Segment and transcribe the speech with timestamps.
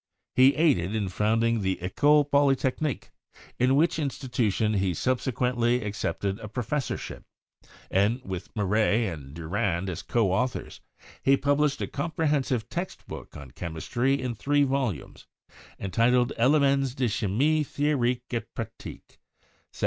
[0.33, 3.11] He aided in founding the "Ecole Polytechnique,"
[3.59, 7.23] in which institution he sub sequently accepted a professorship,
[7.91, 10.81] and with Maret and Durande as co authors,
[11.21, 15.27] he published a comprehensive text book on chemistry in three volumes,
[15.79, 18.73] entitled "Elemens de Chymie theorique et pratique"
[19.69, 19.79] (1777).